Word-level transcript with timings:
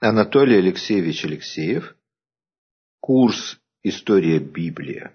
Анатолий 0.00 0.58
Алексеевич 0.58 1.24
Алексеев. 1.24 1.96
Курс 3.00 3.58
«История 3.82 4.38
Библии». 4.38 5.10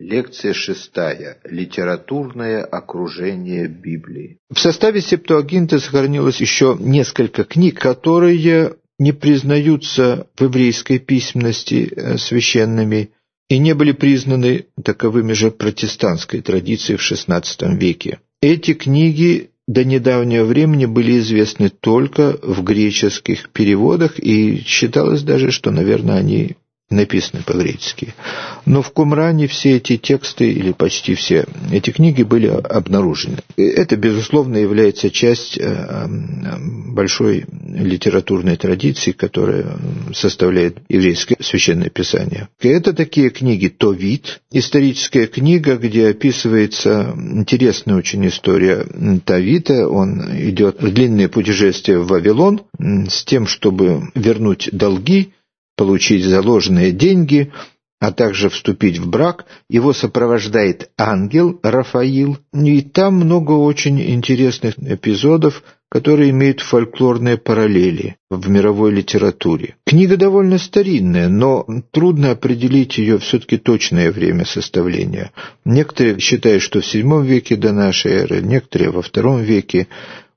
Лекция 0.00 0.54
шестая. 0.54 1.38
Литературное 1.44 2.64
окружение 2.64 3.68
Библии. 3.68 4.38
В 4.48 4.58
составе 4.58 5.00
Септуагинты 5.00 5.78
сохранилось 5.78 6.40
еще 6.40 6.76
несколько 6.80 7.44
книг, 7.44 7.78
которые 7.78 8.76
не 8.98 9.12
признаются 9.12 10.26
в 10.36 10.42
еврейской 10.42 10.98
письменности 10.98 11.92
э, 11.94 12.16
священными 12.18 13.10
и 13.48 13.58
не 13.58 13.74
были 13.74 13.92
признаны 13.92 14.66
таковыми 14.82 15.32
же 15.32 15.50
протестантской 15.50 16.40
традицией 16.40 16.98
в 16.98 17.02
XVI 17.02 17.76
веке. 17.76 18.20
Эти 18.40 18.74
книги 18.74 19.49
до 19.70 19.84
недавнего 19.84 20.44
времени 20.44 20.84
были 20.84 21.20
известны 21.20 21.70
только 21.70 22.36
в 22.42 22.64
греческих 22.64 23.50
переводах, 23.50 24.18
и 24.18 24.64
считалось 24.66 25.22
даже, 25.22 25.52
что, 25.52 25.70
наверное, 25.70 26.16
они 26.16 26.56
написаны 26.90 27.42
по-гречески. 27.44 28.14
Но 28.66 28.82
в 28.82 28.90
Кумране 28.90 29.46
все 29.46 29.76
эти 29.76 29.96
тексты, 29.96 30.50
или 30.50 30.72
почти 30.72 31.14
все 31.14 31.44
эти 31.70 31.90
книги 31.90 32.24
были 32.24 32.48
обнаружены. 32.48 33.38
Это, 33.56 33.96
безусловно, 33.96 34.56
является 34.56 35.10
часть 35.10 35.56
э, 35.58 36.06
большой 36.88 37.44
литературной 37.64 38.56
традиции, 38.56 39.12
которая 39.12 39.78
составляет 40.12 40.78
еврейское 40.88 41.36
священное 41.40 41.90
писание. 41.90 42.48
Это 42.60 42.92
такие 42.92 43.30
книги 43.30 43.68
«Товит», 43.68 44.40
историческая 44.50 45.26
книга, 45.26 45.76
где 45.76 46.08
описывается 46.08 47.14
интересная 47.16 47.96
очень 47.96 48.26
история 48.26 48.84
Тавита. 49.24 49.88
Он 49.88 50.22
идет 50.36 50.82
в 50.82 50.92
длинное 50.92 51.28
путешествие 51.28 52.00
в 52.00 52.08
Вавилон 52.08 52.62
с 52.80 53.24
тем, 53.24 53.46
чтобы 53.46 54.10
вернуть 54.14 54.68
долги, 54.72 55.32
получить 55.80 56.26
заложенные 56.26 56.92
деньги, 56.92 57.50
а 58.00 58.12
также 58.12 58.50
вступить 58.50 58.98
в 58.98 59.08
брак, 59.08 59.46
его 59.70 59.94
сопровождает 59.94 60.90
ангел 60.98 61.58
Рафаил, 61.62 62.36
и 62.52 62.82
там 62.82 63.14
много 63.14 63.52
очень 63.52 63.98
интересных 63.98 64.78
эпизодов, 64.78 65.62
которые 65.90 66.32
имеют 66.32 66.60
фольклорные 66.60 67.38
параллели 67.38 68.16
в 68.28 68.46
мировой 68.50 68.92
литературе. 68.92 69.76
Книга 69.86 70.18
довольно 70.18 70.58
старинная, 70.58 71.30
но 71.30 71.64
трудно 71.92 72.32
определить 72.32 72.98
ее 72.98 73.16
все-таки 73.16 73.56
точное 73.56 74.12
время 74.12 74.44
составления. 74.44 75.32
Некоторые 75.64 76.20
считают, 76.20 76.62
что 76.62 76.82
в 76.82 76.84
VII 76.84 77.24
веке 77.24 77.56
до 77.56 77.72
нашей 77.72 78.12
эры, 78.12 78.42
некоторые 78.42 78.90
во 78.90 79.00
II 79.00 79.42
веке. 79.42 79.88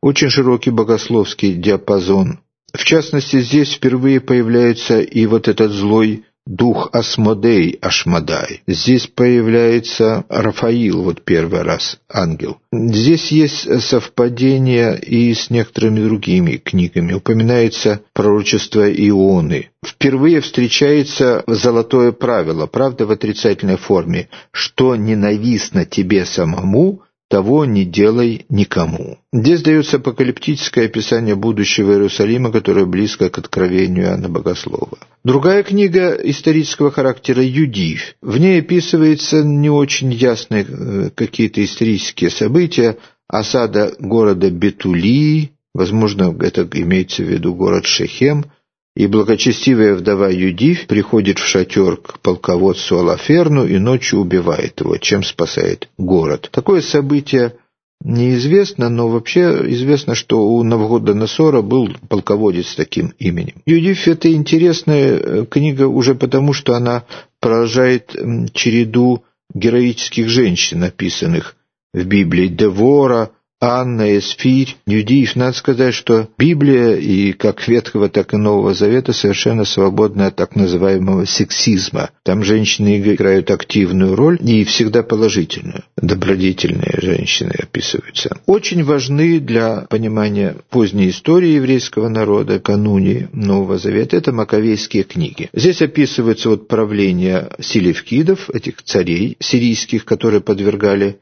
Очень 0.01 0.29
широкий 0.29 0.71
богословский 0.71 1.53
диапазон 1.55 2.39
в 2.73 2.83
частности, 2.83 3.39
здесь 3.39 3.73
впервые 3.73 4.19
появляется 4.19 4.99
и 4.99 5.25
вот 5.25 5.47
этот 5.47 5.71
злой 5.71 6.25
дух 6.45 6.89
Асмодей 6.91 7.77
Ашмадай. 7.81 8.61
Здесь 8.67 9.07
появляется 9.07 10.25
Рафаил, 10.27 11.03
вот 11.03 11.21
первый 11.23 11.61
раз, 11.61 11.99
ангел. 12.09 12.57
Здесь 12.71 13.31
есть 13.31 13.81
совпадение 13.81 14.99
и 14.99 15.33
с 15.33 15.49
некоторыми 15.49 16.03
другими 16.03 16.57
книгами. 16.57 17.13
Упоминается 17.13 18.01
пророчество 18.13 18.91
Ионы. 18.91 19.69
Впервые 19.85 20.41
встречается 20.41 21.43
золотое 21.47 22.11
правило, 22.11 22.65
правда 22.65 23.05
в 23.05 23.11
отрицательной 23.11 23.77
форме, 23.77 24.29
что 24.51 24.95
ненавистно 24.95 25.85
тебе 25.85 26.25
самому– 26.25 27.03
того 27.33 27.65
не 27.65 27.83
делай 27.83 28.45
никому. 28.49 29.17
Здесь 29.33 29.63
дается 29.63 29.97
апокалиптическое 29.97 30.85
описание 30.85 31.33
будущего 31.33 31.93
Иерусалима, 31.93 32.51
которое 32.51 32.85
близко 32.85 33.31
к 33.31 33.39
откровению 33.39 34.03
Иоанна 34.05 34.29
Богослова. 34.29 34.99
Другая 35.23 35.63
книга 35.63 36.11
исторического 36.13 36.91
характера 36.91 37.41
«Юдив». 37.41 38.13
В 38.21 38.37
ней 38.37 38.59
описываются 38.59 39.43
не 39.43 39.71
очень 39.71 40.13
ясные 40.13 40.63
э, 40.63 41.09
какие-то 41.15 41.65
исторические 41.65 42.29
события, 42.29 42.97
осада 43.27 43.95
города 43.97 44.51
Бетулии, 44.51 45.53
возможно, 45.73 46.37
это 46.39 46.69
имеется 46.71 47.23
в 47.23 47.29
виду 47.29 47.55
город 47.55 47.87
Шехем– 47.87 48.45
и 48.95 49.07
благочестивая 49.07 49.95
вдова 49.95 50.29
Юдив 50.29 50.85
приходит 50.85 51.39
в 51.39 51.45
шатер 51.45 51.97
к 51.97 52.19
полководцу 52.19 52.99
Алаферну 52.99 53.65
и 53.65 53.77
ночью 53.79 54.19
убивает 54.19 54.79
его, 54.81 54.97
чем 54.97 55.23
спасает 55.23 55.89
город. 55.97 56.49
Такое 56.51 56.81
событие 56.81 57.55
неизвестно, 58.03 58.89
но 58.89 59.07
вообще 59.07 59.63
известно, 59.71 60.13
что 60.13 60.45
у 60.45 60.61
Навгодоносора 60.63 61.61
был 61.61 61.89
полководец 62.07 62.67
с 62.67 62.75
таким 62.75 63.13
именем. 63.17 63.55
Юдив– 63.65 64.07
это 64.07 64.31
интересная 64.31 65.17
э, 65.17 65.45
книга 65.49 65.87
уже 65.87 66.13
потому, 66.13 66.53
что 66.53 66.75
она 66.75 67.05
продолжает 67.39 68.15
череду 68.53 69.23
героических 69.53 70.27
женщин, 70.27 70.79
написанных 70.81 71.55
в 71.93 72.03
Библии. 72.05 72.47
Девора, 72.47 73.31
Анна, 73.65 74.17
Эсфирь, 74.17 74.75
Юдиев. 74.85 75.37
Надо 75.37 75.53
сказать, 75.53 75.93
что 75.93 76.27
Библия 76.37 76.95
и 76.95 77.31
как 77.31 77.65
Ветхого, 77.65 78.09
так 78.09 78.33
и 78.33 78.37
Нового 78.37 78.73
Завета 78.73 79.13
совершенно 79.13 79.63
свободна 79.63 80.27
от 80.27 80.35
так 80.35 80.57
называемого 80.57 81.23
сексизма. 81.23 82.09
Там 82.23 82.43
женщины 82.43 82.99
играют 82.99 83.51
активную 83.51 84.15
роль 84.15 84.37
и 84.41 84.65
всегда 84.65 85.01
положительную. 85.01 85.85
Добродетельные 85.95 86.99
женщины 87.01 87.53
описываются. 87.57 88.37
Очень 88.47 88.83
важны 88.83 89.39
для 89.39 89.85
понимания 89.89 90.57
поздней 90.69 91.09
истории 91.09 91.51
еврейского 91.51 92.09
народа, 92.09 92.59
кануне 92.59 93.29
Нового 93.31 93.77
Завета, 93.77 94.17
это 94.17 94.33
маковейские 94.33 95.03
книги. 95.03 95.49
Здесь 95.53 95.81
описывается 95.81 96.49
вот 96.49 96.67
правление 96.67 97.49
селевкидов, 97.61 98.49
этих 98.49 98.83
царей 98.83 99.37
сирийских, 99.39 100.03
которые 100.03 100.41
подвергали 100.41 101.19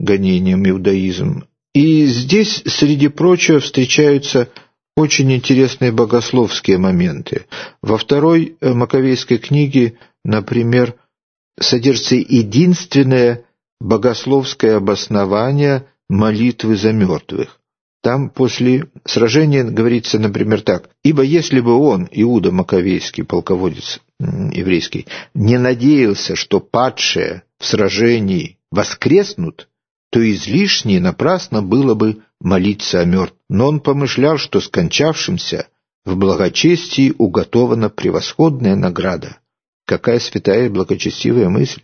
гонениям 0.00 0.66
иудаизм. 0.66 1.44
И 1.74 2.04
здесь, 2.06 2.62
среди 2.66 3.08
прочего, 3.08 3.60
встречаются 3.60 4.48
очень 4.96 5.32
интересные 5.32 5.90
богословские 5.90 6.78
моменты. 6.78 7.46
Во 7.80 7.96
второй 7.96 8.56
э, 8.60 8.72
Маковейской 8.74 9.38
книге, 9.38 9.98
например, 10.24 10.96
содержится 11.58 12.16
единственное 12.16 13.44
богословское 13.80 14.76
обоснование 14.76 15.86
молитвы 16.08 16.76
за 16.76 16.92
мертвых. 16.92 17.58
Там 18.02 18.30
после 18.30 18.88
сражения 19.04 19.62
говорится, 19.62 20.18
например, 20.18 20.62
так. 20.62 20.90
«Ибо 21.04 21.22
если 21.22 21.60
бы 21.60 21.72
он, 21.74 22.08
Иуда 22.10 22.50
Маковейский, 22.50 23.24
полководец 23.24 24.00
еврейский, 24.18 25.06
не 25.34 25.56
надеялся, 25.56 26.34
что 26.36 26.60
падшие 26.60 27.44
в 27.58 27.64
сражении 27.64 28.58
воскреснут, 28.70 29.68
то 30.12 30.20
излишне 30.30 31.00
напрасно 31.00 31.62
было 31.62 31.94
бы 31.94 32.18
молиться 32.38 33.00
о 33.00 33.06
мертвом. 33.06 33.38
Но 33.48 33.68
он 33.68 33.80
помышлял, 33.80 34.36
что 34.36 34.60
скончавшимся 34.60 35.68
в 36.04 36.16
благочестии 36.16 37.14
уготована 37.16 37.88
превосходная 37.88 38.76
награда. 38.76 39.38
Какая 39.86 40.20
святая 40.20 40.66
и 40.66 40.68
благочестивая 40.68 41.48
мысль! 41.48 41.80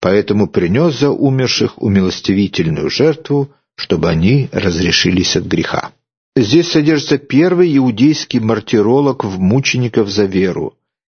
Поэтому 0.00 0.48
принес 0.48 0.98
за 0.98 1.10
умерших 1.10 1.80
умилостивительную 1.80 2.90
жертву, 2.90 3.52
чтобы 3.76 4.08
они 4.08 4.48
разрешились 4.50 5.36
от 5.36 5.44
греха. 5.44 5.92
Здесь 6.34 6.72
содержится 6.72 7.18
первый 7.18 7.76
иудейский 7.76 8.40
мартиролог 8.40 9.22
в 9.22 9.38
мучеников 9.38 10.08
за 10.08 10.24
веру. 10.24 10.74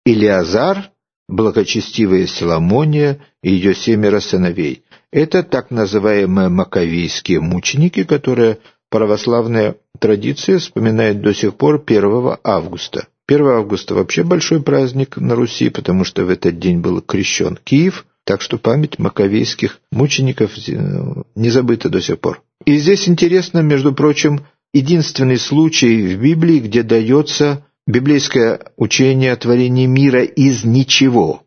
Илиазар, 0.05 0.91
благочестивая 1.29 2.27
Соломония 2.27 3.21
и 3.45 3.53
ее 3.53 3.77
семеро 3.77 4.19
сыновей. 4.19 4.83
Это 5.13 5.43
так 5.43 5.71
называемые 5.71 6.49
маковейские 6.49 7.41
мученики, 7.41 8.03
которые 8.03 8.59
православная 8.89 9.77
традиция 9.99 10.59
вспоминает 10.59 11.21
до 11.21 11.35
сих 11.35 11.55
пор 11.55 11.83
1 11.87 12.37
августа. 12.43 13.07
1 13.29 13.47
августа 13.47 13.95
вообще 13.95 14.23
большой 14.25 14.63
праздник 14.63 15.19
на 15.19 15.35
Руси, 15.35 15.69
потому 15.69 16.05
что 16.05 16.25
в 16.25 16.31
этот 16.31 16.59
день 16.59 16.81
был 16.81 17.03
крещен 17.03 17.59
Киев, 17.63 18.07
так 18.25 18.41
что 18.41 18.57
память 18.57 18.99
маковейских 18.99 19.81
мучеников 19.91 20.53
э, 20.67 21.23
не 21.35 21.51
забыта 21.51 21.91
до 21.91 22.01
сих 22.01 22.19
пор. 22.19 22.43
И 22.65 22.77
здесь 22.79 23.07
интересно, 23.07 23.59
между 23.59 23.93
прочим, 23.93 24.47
единственный 24.73 25.39
случай 25.39 26.15
в 26.15 26.23
Библии, 26.23 26.61
где 26.61 26.83
дается 26.83 27.67
библейское 27.87 28.61
учение 28.77 29.33
о 29.33 29.37
творении 29.37 29.87
мира 29.87 30.23
из 30.23 30.65
ничего 30.65 31.43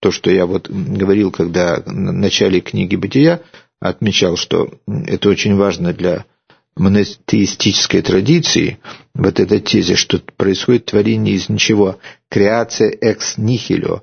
то, 0.00 0.10
что 0.10 0.30
я 0.30 0.46
вот 0.46 0.68
говорил, 0.70 1.30
когда 1.30 1.82
в 1.84 1.90
начале 1.92 2.60
книги 2.60 2.96
«Бытия», 2.96 3.40
отмечал, 3.80 4.36
что 4.36 4.70
это 4.86 5.28
очень 5.28 5.56
важно 5.56 5.92
для 5.92 6.24
монотеистической 6.76 8.02
традиции, 8.02 8.78
вот 9.14 9.40
эта 9.40 9.60
теза, 9.60 9.96
что 9.96 10.20
происходит 10.36 10.86
творение 10.86 11.34
из 11.34 11.48
ничего, 11.48 11.98
креация 12.28 12.90
экс 12.90 13.36
нихило. 13.36 14.02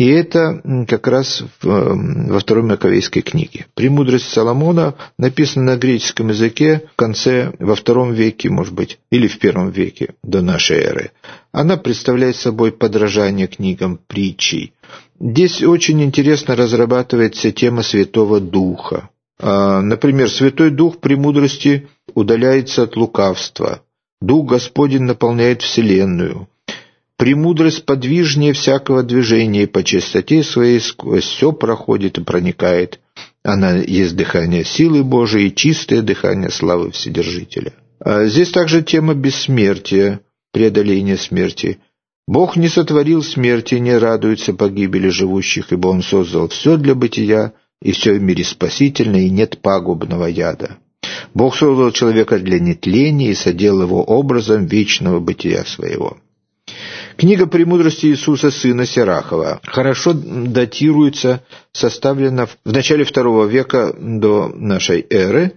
И 0.00 0.06
это 0.06 0.62
как 0.88 1.06
раз 1.08 1.44
во 1.60 2.38
второй 2.38 2.64
Маковейской 2.64 3.20
книге. 3.20 3.66
«Премудрость 3.74 4.30
Соломона» 4.32 4.94
написана 5.18 5.72
на 5.72 5.76
греческом 5.76 6.30
языке 6.30 6.84
в 6.94 6.96
конце, 6.96 7.52
во 7.58 7.74
втором 7.74 8.14
веке, 8.14 8.48
может 8.48 8.72
быть, 8.72 8.98
или 9.10 9.26
в 9.26 9.38
первом 9.38 9.68
веке 9.68 10.14
до 10.22 10.40
нашей 10.40 10.78
эры. 10.78 11.10
Она 11.52 11.76
представляет 11.76 12.36
собой 12.36 12.72
подражание 12.72 13.46
книгам 13.46 14.00
притчей. 14.06 14.72
Здесь 15.20 15.62
очень 15.62 16.02
интересно 16.02 16.56
разрабатывается 16.56 17.52
тема 17.52 17.82
Святого 17.82 18.40
Духа. 18.40 19.10
А, 19.38 19.82
например, 19.82 20.30
Святой 20.30 20.70
Дух 20.70 21.00
премудрости 21.00 21.88
удаляется 22.14 22.84
от 22.84 22.96
лукавства. 22.96 23.82
Дух 24.22 24.46
Господень 24.46 25.02
наполняет 25.02 25.60
Вселенную. 25.60 26.48
Премудрость 27.20 27.84
подвижнее 27.84 28.54
всякого 28.54 29.02
движения, 29.02 29.64
и 29.64 29.66
по 29.66 29.84
чистоте 29.84 30.42
своей 30.42 30.80
сквозь 30.80 31.24
все 31.24 31.52
проходит 31.52 32.16
и 32.16 32.24
проникает. 32.24 32.98
Она 33.42 33.76
есть 33.76 34.16
дыхание 34.16 34.64
силы 34.64 35.04
Божией 35.04 35.48
и 35.48 35.54
чистое 35.54 36.00
дыхание 36.00 36.48
славы 36.48 36.92
Вседержителя. 36.92 37.74
А 38.02 38.24
здесь 38.24 38.50
также 38.50 38.82
тема 38.82 39.12
бессмертия, 39.12 40.20
преодоления 40.50 41.18
смерти. 41.18 41.80
Бог 42.26 42.56
не 42.56 42.68
сотворил 42.68 43.22
смерти, 43.22 43.74
не 43.74 43.98
радуется 43.98 44.54
погибели 44.54 45.10
живущих, 45.10 45.74
ибо 45.74 45.88
Он 45.88 46.02
создал 46.02 46.48
все 46.48 46.78
для 46.78 46.94
бытия, 46.94 47.52
и 47.82 47.92
все 47.92 48.14
в 48.14 48.22
мире 48.22 48.44
спасительно, 48.44 49.16
и 49.16 49.28
нет 49.28 49.58
пагубного 49.60 50.24
яда. 50.24 50.78
Бог 51.34 51.54
создал 51.54 51.92
человека 51.92 52.38
для 52.38 52.58
нетления 52.58 53.32
и 53.32 53.34
соделал 53.34 53.82
его 53.82 54.02
образом 54.02 54.64
вечного 54.64 55.20
бытия 55.20 55.66
своего. 55.66 56.16
Книга 57.20 57.46
«Премудрости 57.46 58.06
Иисуса, 58.06 58.50
сына 58.50 58.86
Серахова» 58.86 59.60
хорошо 59.66 60.14
датируется, 60.14 61.44
составлена 61.70 62.46
в 62.46 62.56
начале 62.64 63.04
II 63.04 63.46
века 63.46 63.94
до 63.94 64.48
нашей 64.48 65.04
эры 65.10 65.52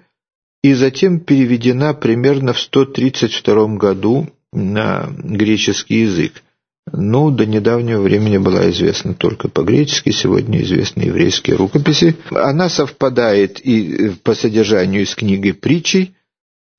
и 0.62 0.74
затем 0.74 1.22
переведена 1.22 1.94
примерно 1.94 2.52
в 2.52 2.60
132 2.60 3.78
году 3.78 4.28
на 4.52 5.10
греческий 5.18 6.02
язык. 6.02 6.44
Ну, 6.92 7.32
до 7.32 7.46
недавнего 7.46 8.02
времени 8.02 8.40
была 8.40 8.70
известна 8.70 9.14
только 9.14 9.48
по-гречески, 9.48 10.10
сегодня 10.10 10.62
известны 10.64 11.04
еврейские 11.04 11.56
рукописи. 11.56 12.18
Она 12.32 12.68
совпадает 12.68 13.62
и 13.62 14.12
по 14.22 14.36
содержанию 14.36 15.08
с 15.08 15.16
книгой 15.16 15.54
притчей 15.54 16.14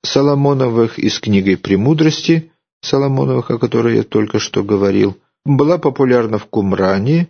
Соломоновых, 0.03 0.99
и 0.99 1.09
с 1.09 1.19
книгой 1.19 1.57
«Премудрости» 1.57 2.51
Соломоновых, 2.85 3.51
о 3.51 3.57
которой 3.57 3.97
я 3.97 4.03
только 4.03 4.39
что 4.39 4.63
говорил. 4.63 5.17
Была 5.45 5.77
популярна 5.77 6.37
в 6.37 6.45
Кумране, 6.45 7.29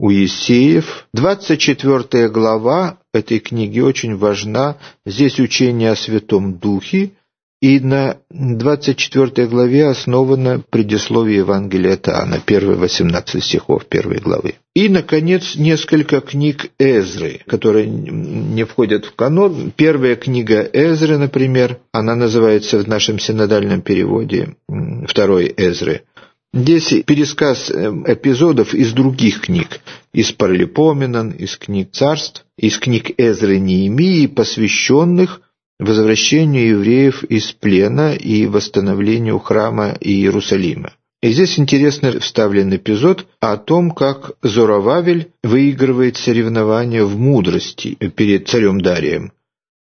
у 0.00 0.08
Есеев. 0.08 1.06
24 1.12 2.30
глава 2.30 2.98
этой 3.12 3.38
книги 3.38 3.80
очень 3.80 4.16
важна. 4.16 4.78
Здесь 5.04 5.38
учение 5.38 5.90
о 5.90 5.96
Святом 5.96 6.56
Духе, 6.58 7.12
и 7.60 7.78
на 7.78 8.16
24 8.30 9.46
главе 9.46 9.86
основано 9.88 10.62
предисловие 10.70 11.38
Евангелия 11.38 11.94
от 11.94 12.08
Иоанна, 12.08 12.40
первые 12.44 12.76
18 12.78 13.44
стихов 13.44 13.84
первой 13.84 14.18
главы. 14.18 14.54
И, 14.74 14.88
наконец, 14.88 15.56
несколько 15.56 16.20
книг 16.20 16.70
Эзры, 16.78 17.40
которые 17.46 17.86
не 17.86 18.64
входят 18.64 19.04
в 19.04 19.14
канон. 19.14 19.72
Первая 19.76 20.16
книга 20.16 20.68
Эзры, 20.72 21.18
например, 21.18 21.78
она 21.92 22.14
называется 22.14 22.78
в 22.78 22.88
нашем 22.88 23.18
синодальном 23.18 23.82
переводе 23.82 24.56
второй 25.06 25.52
Эзры. 25.56 26.02
Здесь 26.52 26.92
пересказ 27.06 27.70
э, 27.70 27.92
эпизодов 28.06 28.74
из 28.74 28.92
других 28.92 29.42
книг, 29.42 29.80
из 30.12 30.32
Паралипоменон, 30.32 31.30
из 31.30 31.56
книг 31.56 31.92
царств, 31.92 32.44
из 32.56 32.76
книг 32.78 33.12
Эзры 33.18 33.58
Неемии, 33.60 34.26
посвященных 34.26 35.42
возвращению 35.80 36.68
евреев 36.78 37.24
из 37.24 37.52
плена 37.52 38.14
и 38.14 38.46
восстановлению 38.46 39.38
храма 39.38 39.96
Иерусалима. 40.00 40.92
И 41.22 41.32
здесь 41.32 41.58
интересно 41.58 42.18
вставлен 42.20 42.74
эпизод 42.74 43.26
о 43.40 43.56
том, 43.56 43.90
как 43.90 44.32
Зоровавель 44.42 45.32
выигрывает 45.42 46.16
соревнования 46.16 47.04
в 47.04 47.18
мудрости 47.18 47.94
перед 47.94 48.48
царем 48.48 48.80
Дарием. 48.80 49.32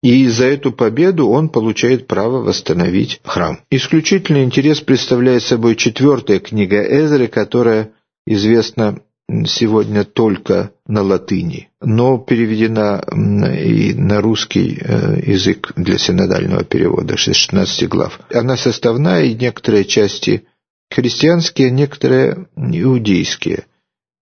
И 0.03 0.27
за 0.27 0.47
эту 0.47 0.73
победу 0.73 1.29
он 1.29 1.49
получает 1.49 2.09
право 2.09 2.39
восстановить 2.39 3.21
храм. 3.23 3.61
Исключительный 3.71 4.43
интерес 4.43 4.81
представляет 4.81 5.45
собой 5.45 5.77
четвертая 5.77 6.41
книга 6.41 6.83
Эзры, 6.83 7.29
которая 7.29 7.93
известна 8.27 9.01
сегодня 9.47 10.05
только 10.05 10.73
на 10.87 11.03
латыни, 11.03 11.71
но 11.81 12.19
переведена 12.19 13.03
и 13.11 13.95
на 13.95 14.21
русский 14.21 14.79
э, 14.81 15.23
язык 15.25 15.73
для 15.77 15.99
синодального 15.99 16.65
перевода, 16.65 17.17
16 17.17 17.89
глав. 17.89 18.21
Она 18.33 18.57
составная, 18.57 19.25
и 19.25 19.35
некоторые 19.35 19.85
части 19.85 20.45
христианские, 20.91 21.71
некоторые 21.71 22.47
иудейские. 22.57 23.65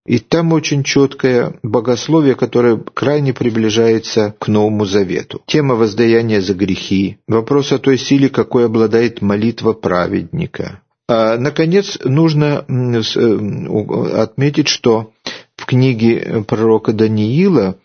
И 0.07 0.19
там 0.19 0.53
очень 0.53 0.83
четкое 0.83 1.59
богословие, 1.63 2.35
которое 2.35 2.79
крайне 2.79 3.35
приближается 3.35 4.35
к 4.39 4.49
Новому 4.49 4.85
Завету. 4.87 5.43
Тема 5.47 5.75
воздаяния 5.75 6.41
за 6.41 6.55
грехи, 6.55 7.19
вопрос 7.29 7.73
о 7.73 7.79
той 7.79 7.99
силе, 7.99 8.29
какой 8.29 8.67
обладает 8.67 9.21
молитва 9.21 9.73
праведника, 9.73 10.81
наконец, 11.11 11.99
нужно 12.05 12.65
э, 12.69 14.21
отметить, 14.23 14.69
что 14.69 15.13
в 15.57 15.67
книге 15.67 16.45
пророка 16.47 16.93
Даниила 16.93 17.77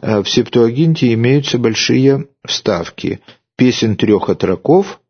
э, 0.00 0.22
в 0.22 0.28
Септуагинте 0.28 1.12
имеются 1.12 1.58
большие 1.58 2.28
вставки. 2.46 3.20
Песен 3.56 3.96
трех 3.96 4.30
отроков, 4.30 5.00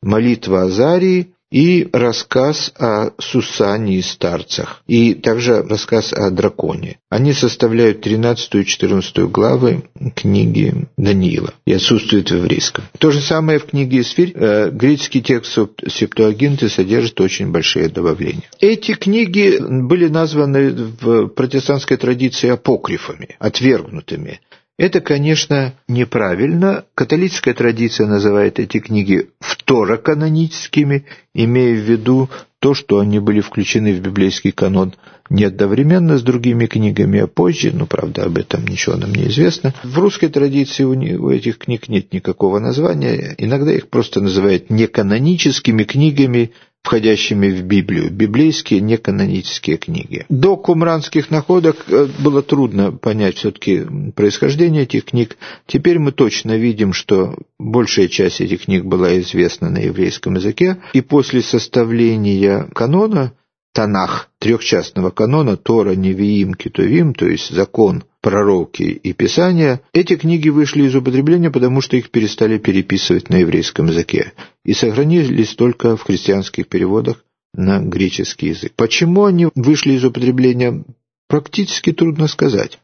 молитва 0.00 0.62
Азарии 0.62 1.34
и 1.50 1.88
рассказ 1.92 2.72
о 2.78 3.10
Сусане 3.18 3.96
и 3.96 4.02
старцах, 4.02 4.82
и 4.86 5.14
также 5.14 5.62
рассказ 5.62 6.12
о 6.12 6.30
драконе. 6.30 6.98
Они 7.08 7.32
составляют 7.32 8.02
13 8.02 8.54
и 8.56 8.64
14 8.66 9.18
главы 9.30 9.84
книги 10.14 10.86
Даниила 10.96 11.54
и 11.64 11.72
отсутствуют 11.72 12.30
в 12.30 12.36
еврейском. 12.36 12.84
То 12.98 13.10
же 13.10 13.20
самое 13.20 13.58
в 13.58 13.66
книге 13.66 14.00
Исфирь. 14.00 14.32
Э, 14.34 14.70
греческий 14.70 15.22
текст 15.22 15.58
Септуагинты 15.88 16.68
содержит 16.68 17.20
очень 17.20 17.50
большие 17.50 17.88
добавления. 17.88 18.44
Эти 18.60 18.92
книги 18.92 19.58
были 19.58 20.08
названы 20.08 20.70
в 20.70 21.28
протестантской 21.28 21.96
традиции 21.96 22.50
апокрифами, 22.50 23.36
отвергнутыми. 23.38 24.40
Это, 24.78 25.00
конечно, 25.00 25.74
неправильно. 25.88 26.84
Католическая 26.94 27.52
традиция 27.52 28.06
называет 28.06 28.60
эти 28.60 28.78
книги 28.78 29.28
второканоническими, 29.40 31.04
имея 31.34 31.74
в 31.74 31.78
виду 31.80 32.30
то, 32.60 32.74
что 32.74 33.00
они 33.00 33.18
были 33.18 33.40
включены 33.40 33.92
в 33.92 34.00
библейский 34.00 34.52
канон 34.52 34.94
не 35.30 35.44
одновременно 35.44 36.16
с 36.16 36.22
другими 36.22 36.66
книгами, 36.66 37.20
а 37.20 37.26
позже, 37.26 37.72
ну, 37.74 37.86
правда, 37.86 38.24
об 38.24 38.38
этом 38.38 38.66
ничего 38.66 38.96
нам 38.96 39.12
не 39.12 39.28
известно. 39.28 39.74
В 39.82 39.98
русской 39.98 40.28
традиции 40.28 40.84
у 40.84 41.30
этих 41.30 41.58
книг 41.58 41.88
нет 41.88 42.12
никакого 42.12 42.60
названия, 42.60 43.34
иногда 43.36 43.72
их 43.72 43.88
просто 43.88 44.20
называют 44.20 44.70
неканоническими 44.70 45.84
книгами, 45.84 46.52
входящими 46.82 47.50
в 47.50 47.62
Библию, 47.62 48.10
библейские 48.10 48.80
неканонические 48.80 49.76
книги. 49.76 50.24
До 50.28 50.56
кумранских 50.56 51.30
находок 51.30 51.84
э, 51.88 52.06
было 52.18 52.42
трудно 52.42 52.92
понять 52.92 53.36
все-таки 53.36 53.84
происхождение 54.14 54.84
этих 54.84 55.04
книг. 55.06 55.36
Теперь 55.66 55.98
мы 55.98 56.12
точно 56.12 56.56
видим, 56.56 56.92
что 56.92 57.36
большая 57.58 58.08
часть 58.08 58.40
этих 58.40 58.64
книг 58.64 58.84
была 58.84 59.18
известна 59.20 59.68
на 59.70 59.78
еврейском 59.78 60.36
языке, 60.36 60.78
и 60.94 61.00
после 61.00 61.42
составления 61.42 62.68
канона 62.74 63.32
Танах, 63.74 64.30
трехчастного 64.40 65.10
канона 65.10 65.56
Тора, 65.56 65.94
Невиим, 65.94 66.54
Китувим, 66.54 67.14
то 67.14 67.26
есть 67.26 67.50
закон, 67.50 68.02
пророки 68.20 68.82
и 68.82 69.12
Писания, 69.12 69.80
эти 69.92 70.16
книги 70.16 70.48
вышли 70.48 70.84
из 70.84 70.94
употребления, 70.94 71.50
потому 71.50 71.80
что 71.80 71.96
их 71.96 72.10
перестали 72.10 72.58
переписывать 72.58 73.28
на 73.28 73.36
еврейском 73.36 73.86
языке 73.86 74.32
и 74.64 74.74
сохранились 74.74 75.54
только 75.54 75.96
в 75.96 76.02
христианских 76.02 76.68
переводах 76.68 77.24
на 77.54 77.80
греческий 77.80 78.48
язык. 78.48 78.72
Почему 78.76 79.24
они 79.24 79.48
вышли 79.54 79.92
из 79.92 80.04
употребления, 80.04 80.84
практически 81.28 81.92
трудно 81.92 82.26
сказать. 82.26 82.78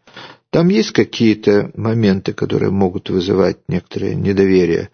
Там 0.51 0.69
есть 0.69 0.93
какие-то 0.93 1.73
моменты, 1.75 2.33
которые 2.33 2.71
могут 2.71 3.11
вызывать 3.11 3.59
некоторое 3.69 4.15
недоверие 4.15 4.91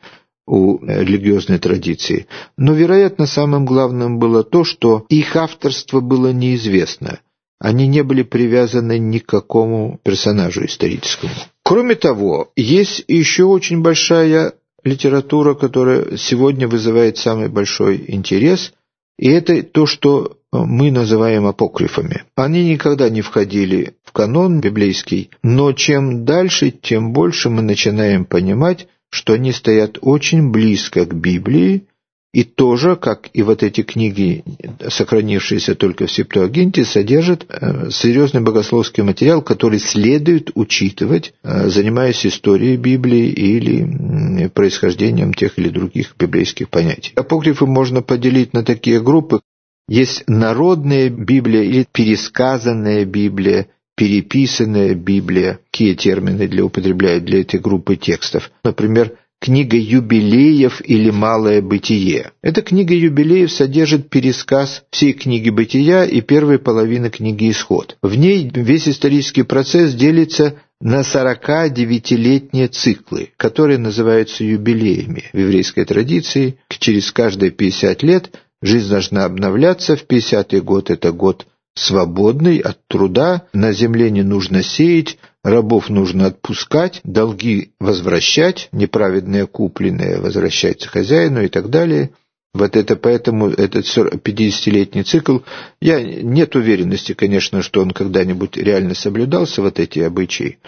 у 0.46 0.84
религиозной 0.84 1.58
традиции. 1.58 2.26
Но, 2.56 2.72
вероятно, 2.72 3.26
самым 3.26 3.66
главным 3.66 4.18
было 4.18 4.42
то, 4.42 4.64
что 4.64 5.04
их 5.08 5.36
авторство 5.36 6.00
было 6.00 6.32
неизвестно. 6.32 7.20
Они 7.60 7.86
не 7.86 8.02
были 8.02 8.22
привязаны 8.22 8.98
ни 8.98 9.18
к 9.18 9.26
какому 9.26 10.00
персонажу 10.02 10.64
историческому. 10.64 11.32
Кроме 11.62 11.94
того, 11.94 12.50
есть 12.56 13.04
еще 13.06 13.44
очень 13.44 13.82
большая 13.82 14.54
литература, 14.82 15.54
которая 15.54 16.16
сегодня 16.16 16.66
вызывает 16.66 17.18
самый 17.18 17.48
большой 17.48 18.02
интерес, 18.08 18.72
и 19.18 19.28
это 19.28 19.62
то, 19.62 19.84
что 19.84 20.38
мы 20.52 20.90
называем 20.90 21.46
апокрифами. 21.46 22.24
Они 22.34 22.64
никогда 22.64 23.10
не 23.10 23.20
входили 23.20 23.94
в 24.04 24.12
канон 24.12 24.60
библейский, 24.60 25.30
но 25.42 25.72
чем 25.72 26.24
дальше, 26.24 26.70
тем 26.70 27.12
больше 27.12 27.50
мы 27.50 27.60
начинаем 27.60 28.24
понимать, 28.24 28.88
что 29.10 29.34
они 29.34 29.52
стоят 29.52 29.98
очень 30.00 30.50
близко 30.50 31.04
к 31.04 31.14
Библии, 31.14 31.86
и 32.32 32.44
тоже, 32.44 32.94
как 32.94 33.28
и 33.32 33.42
вот 33.42 33.62
эти 33.62 33.82
книги, 33.82 34.44
сохранившиеся 34.88 35.74
только 35.74 36.06
в 36.06 36.12
Септуагинте, 36.12 36.84
содержат 36.84 37.44
э, 37.48 37.90
серьезный 37.90 38.40
богословский 38.40 39.02
материал, 39.02 39.42
который 39.42 39.80
следует 39.80 40.50
учитывать, 40.54 41.34
э, 41.42 41.68
занимаясь 41.68 42.24
историей 42.24 42.76
Библии 42.76 43.30
или 43.30 44.48
происхождением 44.48 45.34
тех 45.34 45.58
или 45.58 45.70
других 45.70 46.14
библейских 46.18 46.68
понятий. 46.68 47.12
Апокрифы 47.16 47.66
можно 47.66 48.00
поделить 48.00 48.52
на 48.52 48.64
такие 48.64 49.00
группы. 49.00 49.40
Есть 49.88 50.22
народная 50.28 51.10
Библия 51.10 51.62
или 51.62 51.84
пересказанная 51.90 53.04
Библия, 53.04 53.66
переписанная 53.96 54.94
Библия. 54.94 55.58
Какие 55.72 55.94
термины 55.94 56.46
для 56.46 56.64
употребляют 56.64 57.24
для 57.24 57.40
этой 57.40 57.58
группы 57.58 57.96
текстов? 57.96 58.52
Например, 58.62 59.16
книга 59.40 59.76
юбилеев 59.76 60.82
или 60.84 61.10
малое 61.10 61.62
бытие. 61.62 62.32
Эта 62.42 62.62
книга 62.62 62.94
юбилеев 62.94 63.50
содержит 63.50 64.10
пересказ 64.10 64.84
всей 64.90 65.14
книги 65.14 65.50
бытия 65.50 66.04
и 66.04 66.20
первой 66.20 66.58
половины 66.58 67.10
книги 67.10 67.50
исход. 67.50 67.96
В 68.02 68.14
ней 68.14 68.50
весь 68.54 68.86
исторический 68.86 69.42
процесс 69.42 69.94
делится 69.94 70.56
на 70.80 71.00
49-летние 71.00 72.68
циклы, 72.68 73.30
которые 73.36 73.78
называются 73.78 74.44
юбилеями. 74.44 75.24
В 75.32 75.38
еврейской 75.38 75.84
традиции 75.84 76.58
через 76.68 77.10
каждые 77.10 77.50
50 77.50 78.02
лет 78.02 78.30
жизнь 78.62 78.88
должна 78.88 79.24
обновляться. 79.24 79.96
В 79.96 80.06
50-й 80.06 80.60
год 80.60 80.90
это 80.90 81.12
год 81.12 81.46
свободный 81.74 82.58
от 82.58 82.78
труда, 82.88 83.46
на 83.52 83.72
земле 83.72 84.10
не 84.10 84.22
нужно 84.22 84.62
сеять, 84.62 85.18
рабов 85.42 85.88
нужно 85.88 86.26
отпускать, 86.26 87.00
долги 87.04 87.72
возвращать, 87.80 88.68
неправедные 88.72 89.46
купленные 89.46 90.20
возвращать 90.20 90.86
хозяину 90.86 91.42
и 91.42 91.48
так 91.48 91.70
далее. 91.70 92.10
Вот 92.52 92.74
это 92.76 92.96
поэтому 92.96 93.48
этот 93.48 93.84
50-летний 93.84 95.04
цикл, 95.04 95.38
я 95.80 96.02
нет 96.02 96.56
уверенности, 96.56 97.12
конечно, 97.14 97.62
что 97.62 97.80
он 97.80 97.92
когда-нибудь 97.92 98.56
реально 98.56 98.94
соблюдался, 98.94 99.62
вот 99.62 99.78
эти 99.78 100.00
обычаи. 100.00 100.58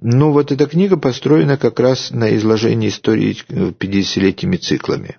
Но 0.00 0.32
вот 0.32 0.50
эта 0.50 0.66
книга 0.66 0.96
построена 0.96 1.56
как 1.56 1.78
раз 1.78 2.10
на 2.10 2.34
изложении 2.36 2.88
истории 2.88 3.36
50-летними 3.48 4.56
циклами. 4.56 5.18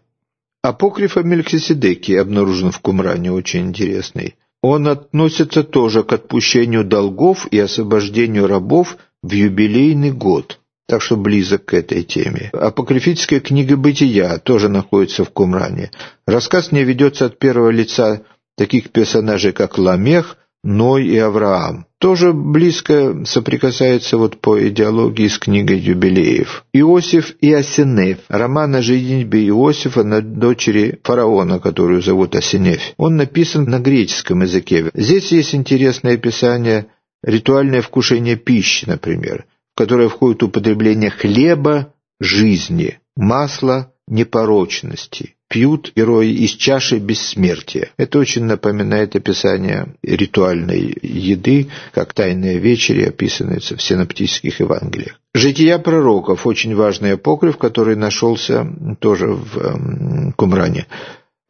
Апокриф 0.61 1.15
о 1.15 1.23
Мельхиседеке 1.23 2.19
обнаружен 2.19 2.71
в 2.71 2.79
Кумране, 2.81 3.31
очень 3.31 3.67
интересный. 3.67 4.35
Он 4.61 4.87
относится 4.87 5.63
тоже 5.63 6.03
к 6.03 6.11
отпущению 6.11 6.83
долгов 6.83 7.47
и 7.51 7.59
освобождению 7.59 8.47
рабов 8.47 8.97
в 9.23 9.31
юбилейный 9.31 10.11
год, 10.11 10.59
так 10.87 11.01
что 11.01 11.15
близок 11.15 11.65
к 11.65 11.73
этой 11.73 12.03
теме. 12.03 12.49
Апокрифическая 12.53 13.39
книга 13.39 13.77
«Бытия» 13.77 14.37
тоже 14.37 14.67
находится 14.67 15.23
в 15.23 15.29
Кумране. 15.29 15.91
Рассказ 16.25 16.71
в 16.71 16.74
ней 16.74 16.83
ведется 16.83 17.25
от 17.25 17.39
первого 17.39 17.69
лица 17.69 18.23
таких 18.57 18.91
персонажей, 18.91 19.53
как 19.53 19.77
Ламех, 19.77 20.35
Ной 20.63 21.07
и 21.07 21.17
Авраам. 21.17 21.85
Тоже 21.99 22.33
близко 22.33 23.25
соприкасается 23.25 24.17
вот 24.17 24.39
по 24.39 24.67
идеологии 24.67 25.27
с 25.27 25.37
книгой 25.37 25.79
юбилеев. 25.79 26.65
Иосиф 26.73 27.35
и 27.41 27.53
Асинеф. 27.53 28.19
Роман 28.29 28.75
о 28.75 28.81
женитьбе 28.81 29.47
Иосифа 29.47 30.03
на 30.03 30.21
дочери 30.21 30.99
фараона, 31.03 31.59
которую 31.59 32.01
зовут 32.01 32.35
Асинеф. 32.35 32.81
Он 32.97 33.15
написан 33.15 33.65
на 33.65 33.79
греческом 33.79 34.41
языке. 34.41 34.89
Здесь 34.93 35.31
есть 35.31 35.55
интересное 35.55 36.15
описание 36.15 36.87
ритуальное 37.23 37.81
вкушение 37.81 38.35
пищи, 38.35 38.85
например, 38.85 39.45
в 39.73 39.77
которое 39.77 40.09
входит 40.09 40.43
употребление 40.43 41.09
хлеба 41.09 41.93
жизни, 42.19 42.99
масла 43.15 43.93
непорочности, 44.07 45.35
пьют 45.49 45.91
герои 45.95 46.31
из 46.31 46.51
чаши 46.51 46.99
бессмертия. 46.99 47.89
Это 47.97 48.19
очень 48.19 48.45
напоминает 48.45 49.15
описание 49.15 49.95
ритуальной 50.03 50.95
еды, 51.01 51.67
как 51.91 52.13
тайные 52.13 52.59
вечери 52.59 53.03
описываются 53.03 53.75
в 53.75 53.81
синоптических 53.81 54.59
Евангелиях. 54.59 55.19
Жития 55.33 55.77
пророков– 55.79 56.45
очень 56.47 56.75
важный 56.75 57.13
апокриф, 57.13 57.57
который 57.57 57.95
нашелся 57.95 58.67
тоже 58.99 59.27
в 59.27 60.33
Кумране. 60.37 60.85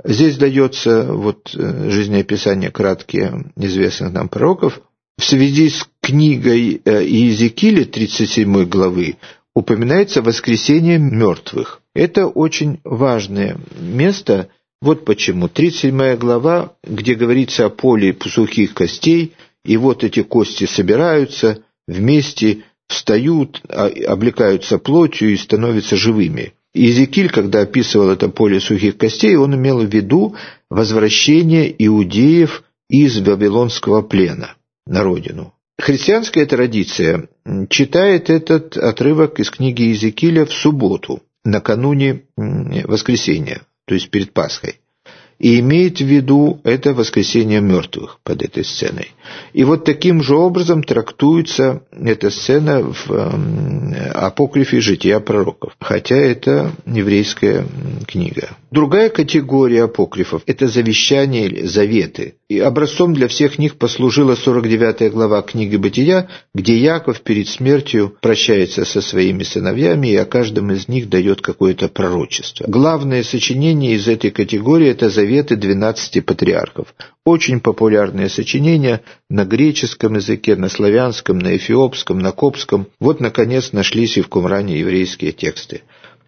Здесь 0.03 0.37
дается 0.37 1.03
вот 1.11 1.53
э, 1.55 1.89
жизнеописание 1.89 2.71
краткие 2.71 3.51
известных 3.57 4.13
нам 4.13 4.29
пророков. 4.29 4.81
В 5.17 5.25
связи 5.25 5.69
с 5.69 5.85
книгой 6.01 6.81
э, 6.85 7.03
Иезекииля 7.03 7.83
37 7.83 8.63
главы 8.65 9.17
упоминается 9.55 10.21
воскресение 10.21 10.97
мертвых. 10.97 11.81
Это 11.93 12.27
очень 12.27 12.79
важное 12.83 13.57
место. 13.79 14.49
Вот 14.81 15.05
почему. 15.05 15.47
37 15.49 16.15
глава, 16.15 16.73
где 16.83 17.15
говорится 17.15 17.65
о 17.65 17.69
поле 17.69 18.15
сухих 18.25 18.73
костей, 18.73 19.33
и 19.65 19.75
вот 19.77 20.03
эти 20.03 20.23
кости 20.23 20.65
собираются 20.65 21.63
вместе, 21.87 22.63
встают, 22.87 23.61
а, 23.67 23.87
облекаются 24.07 24.77
плотью 24.77 25.33
и 25.33 25.37
становятся 25.37 25.97
живыми. 25.97 26.53
Иезекииль, 26.73 27.29
когда 27.29 27.61
описывал 27.61 28.09
это 28.09 28.29
поле 28.29 28.59
сухих 28.59 28.97
костей, 28.97 29.35
он 29.35 29.55
имел 29.55 29.79
в 29.79 29.93
виду 29.93 30.35
возвращение 30.69 31.73
иудеев 31.85 32.63
из 32.89 33.19
Вавилонского 33.19 34.01
плена 34.01 34.55
на 34.85 35.03
родину. 35.03 35.53
Христианская 35.79 36.45
традиция 36.45 37.29
читает 37.69 38.29
этот 38.29 38.75
отрывок 38.75 39.39
из 39.39 39.50
книги 39.50 39.83
Иезекииля 39.83 40.45
в 40.45 40.53
субботу, 40.53 41.24
накануне 41.45 42.24
воскресения, 42.36 43.62
то 43.86 43.95
есть 43.95 44.09
перед 44.09 44.33
Пасхой 44.33 44.81
и 45.39 45.60
имеет 45.60 46.00
в 46.00 46.05
виду 46.05 46.60
это 46.63 46.93
воскресение 46.93 47.62
мертвых 47.62 48.19
под 48.24 48.43
этой 48.43 48.65
сценой. 48.65 49.12
И 49.53 49.63
вот 49.63 49.86
таким 49.86 50.22
же 50.22 50.36
образом 50.36 50.84
трактуется 50.84 51.81
эта 51.91 52.29
сцена 52.29 52.81
в 52.81 53.12
эм, 53.12 53.96
апокрифе 54.13 54.81
«Жития 54.81 55.19
пророков», 55.19 55.74
хотя 55.79 56.15
это 56.15 56.72
еврейская 56.86 57.65
книга. 58.08 58.50
Другая 58.72 59.10
категория 59.10 59.84
апокрифов– 59.86 60.43
это 60.46 60.67
завещания 60.67 61.46
или 61.46 61.65
заветы. 61.65 62.36
И 62.50 62.60
образцом 62.60 63.13
для 63.13 63.27
всех 63.27 63.58
них 63.58 63.77
послужила 63.77 64.36
49 64.36 65.12
глава 65.12 65.41
книги 65.41 65.75
«Бытия», 65.75 66.27
где 66.53 66.77
Яков 66.77 67.22
перед 67.22 67.48
смертью 67.48 68.15
прощается 68.22 68.86
со 68.86 69.01
своими 69.01 69.43
сыновьями 69.43 70.10
и 70.10 70.15
о 70.15 70.25
каждом 70.25 70.72
из 70.72 70.88
них 70.88 71.10
дает 71.10 71.41
какое-то 71.41 71.88
пророчество. 71.88 72.65
Главное 72.67 73.24
сочинение 73.24 73.93
из 73.93 74.08
этой 74.08 74.31
категории– 74.31 74.88
это 74.89 75.10
заветы 75.29 75.55
12 75.55 76.25
патриархов. 76.25 76.95
Очень 77.24 77.59
популярные 77.59 78.29
сочинения 78.29 79.01
на 79.29 79.45
греческом 79.45 80.15
языке, 80.15 80.55
на 80.55 80.69
славянском, 80.69 81.38
на 81.38 81.55
эфиопском, 81.55 82.19
на 82.19 82.31
копском. 82.31 82.88
Вот, 83.00 83.19
наконец, 83.19 83.71
нашлись 83.71 84.17
и 84.17 84.21
в 84.21 84.27
Кумране 84.27 84.79
еврейские 84.79 85.31
тексты. 85.31 85.81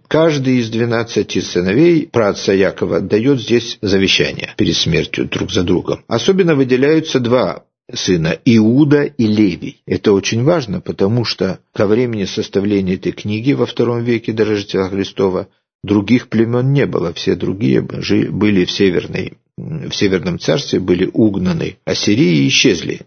Каждый 0.07 0.57
из 0.57 0.69
двенадцати 0.69 1.39
сыновей 1.39 2.07
праотца 2.11 2.53
Якова 2.53 2.99
дает 2.99 3.41
здесь 3.41 3.79
завещание 3.81 4.53
перед 4.57 4.75
смертью 4.75 5.25
друг 5.25 5.51
за 5.51 5.63
другом. 5.63 6.03
Особенно 6.07 6.53
выделяются 6.53 7.19
два 7.19 7.63
сына 7.93 8.37
Иуда 8.45 9.03
и 9.03 9.25
Левий. 9.25 9.81
Это 9.87 10.13
очень 10.13 10.43
важно, 10.43 10.79
потому 10.79 11.25
что 11.25 11.59
ко 11.73 11.87
времени 11.87 12.25
составления 12.25 12.95
этой 12.95 13.13
книги 13.13 13.53
во 13.53 13.65
втором 13.65 14.03
веке 14.03 14.31
до 14.33 14.45
Рождества 14.45 14.89
Христова 14.89 15.47
других 15.83 16.29
племен 16.29 16.71
не 16.73 16.85
было. 16.85 17.13
Все 17.13 17.35
другие 17.35 17.81
были 17.81 18.65
в, 18.65 18.71
северной, 18.71 19.37
в 19.57 19.91
Северном 19.91 20.39
царстве, 20.39 20.79
были 20.79 21.09
угнаны. 21.11 21.77
Ассирии 21.85 22.47
исчезли. 22.47 23.01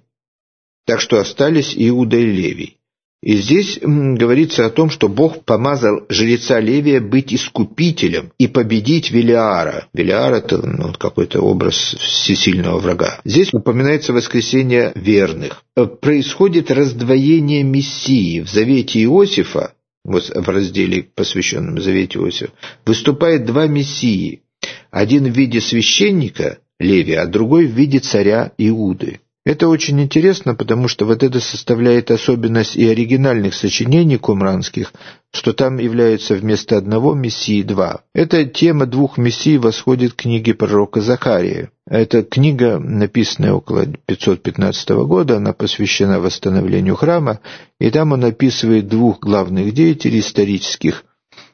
Так 0.86 1.00
что 1.00 1.18
остались 1.18 1.74
Иуда 1.76 2.16
и 2.16 2.26
Левий. 2.26 2.76
И 3.24 3.38
здесь 3.38 3.78
говорится 3.80 4.66
о 4.66 4.70
том, 4.70 4.90
что 4.90 5.08
Бог 5.08 5.46
помазал 5.46 6.02
жреца 6.10 6.60
Левия 6.60 7.00
быть 7.00 7.32
искупителем 7.32 8.32
и 8.36 8.48
победить 8.48 9.10
Велиара. 9.10 9.88
Велиар– 9.94 10.34
это 10.34 10.58
ну, 10.58 10.92
какой-то 10.92 11.40
образ 11.40 11.96
всесильного 11.98 12.78
врага. 12.80 13.20
Здесь 13.24 13.54
упоминается 13.54 14.12
воскресение 14.12 14.92
верных. 14.94 15.62
Э, 15.74 15.86
происходит 15.86 16.70
раздвоение 16.70 17.62
Мессии. 17.62 18.40
В 18.40 18.50
завете 18.50 19.02
Иосифа, 19.04 19.72
в 20.04 20.48
разделе, 20.48 21.02
посвященном 21.02 21.80
завете 21.80 22.18
Иосифа, 22.18 22.52
выступает 22.84 23.44
два 23.46 23.66
Мессии. 23.66 24.42
Один 24.90 25.24
в 25.24 25.36
виде 25.36 25.60
священника 25.60 26.58
Левия, 26.78 27.22
а 27.22 27.26
другой 27.26 27.66
в 27.66 27.72
виде 27.72 27.98
царя 27.98 28.52
Иуды. 28.58 29.20
Это 29.44 29.68
очень 29.68 30.00
интересно, 30.00 30.54
потому 30.54 30.88
что 30.88 31.04
вот 31.04 31.22
это 31.22 31.38
составляет 31.38 32.10
особенность 32.10 32.76
и 32.76 32.88
оригинальных 32.88 33.54
сочинений 33.54 34.16
кумранских, 34.16 34.94
что 35.32 35.52
там 35.52 35.76
является 35.76 36.34
вместо 36.34 36.78
одного 36.78 37.12
мессии 37.12 37.62
два. 37.62 38.00
Эта 38.14 38.46
тема 38.46 38.86
двух 38.86 39.18
мессий 39.18 39.58
восходит 39.58 40.14
к 40.14 40.22
книге 40.22 40.54
пророка 40.54 41.02
Захария. 41.02 41.70
Эта 41.86 42.22
книга, 42.22 42.78
написанная 42.78 43.52
около 43.52 43.84
515 43.84 44.88
года, 45.06 45.36
она 45.36 45.52
посвящена 45.52 46.20
восстановлению 46.20 46.96
храма, 46.96 47.40
и 47.78 47.90
там 47.90 48.12
он 48.12 48.24
описывает 48.24 48.88
двух 48.88 49.20
главных 49.20 49.74
деятелей 49.74 50.20
исторических 50.20 51.04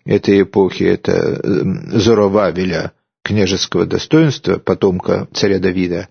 этой 0.04 0.42
эпохи. 0.42 0.84
Это 0.84 1.12
эм, 1.12 1.90
Зоровавеля, 1.98 2.92
княжеского 3.24 3.84
достоинства, 3.84 4.58
потомка 4.58 5.26
царя 5.32 5.58
Давида, 5.58 6.08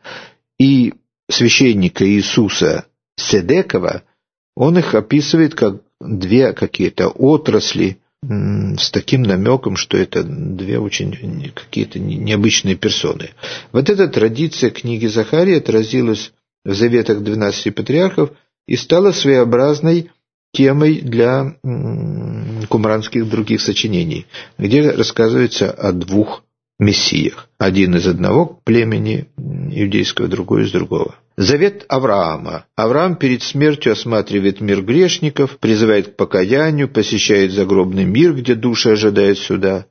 и 0.60 0.94
священника 1.30 2.06
Иисуса 2.08 2.86
Седекова, 3.18 4.04
он 4.56 4.78
их 4.78 4.96
описывает 4.96 5.56
как 5.56 5.82
две 6.02 6.54
какие-то 6.54 7.10
отрасли 7.10 8.00
с 8.22 8.92
таким 8.92 9.24
намеком, 9.24 9.78
что 9.78 9.98
это 9.98 10.24
две 10.24 10.78
очень 10.78 11.52
какие-то 11.56 12.00
необычные 12.00 12.76
персоны. 12.76 13.30
Вот 13.72 13.90
эта 13.90 14.08
традиция 14.08 14.72
книги 14.72 15.06
Захария 15.06 15.58
отразилась 15.58 16.34
в 16.66 16.74
заветах 16.74 17.24
12 17.24 17.74
патриархов 17.74 18.32
и 18.68 18.76
стала 18.76 19.12
своеобразной 19.12 20.12
темой 20.52 21.00
для 21.02 21.56
кумранских 22.68 23.30
других 23.30 23.62
сочинений, 23.62 24.26
где 24.58 24.92
рассказывается 24.92 25.72
о 25.72 25.92
двух 25.94 26.44
мессиях. 26.80 27.50
Один 27.58 27.96
из 27.96 28.08
одного 28.08 28.60
племени 28.64 29.28
иудейского, 29.38 30.28
другой 30.28 30.64
из 30.64 30.72
другого. 30.72 31.16
Завет 31.38 31.86
Авраама. 31.88 32.66
Авраам 32.76 33.16
перед 33.16 33.44
смертью 33.44 33.94
осматривает 33.94 34.62
мир 34.62 34.82
грешников, 34.82 35.58
призывает 35.60 36.10
к 36.10 36.16
покаянию, 36.16 36.90
посещает 36.90 37.52
загробный 37.52 38.06
мир, 38.06 38.34
где 38.34 38.56
души 38.56 38.90
ожидают 38.90 39.38
суда. 39.38 39.86